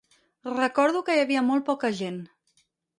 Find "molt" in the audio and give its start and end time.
1.53-1.71